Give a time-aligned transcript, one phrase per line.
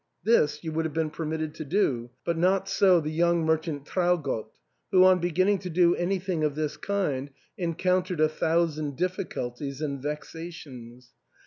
[0.23, 4.47] This you would have been permitted to do, but not so the young merchant Traugott,
[4.89, 10.01] who, on be ginning to do anything of this kind, encountered a thousand difficulties and
[10.01, 11.11] vexations.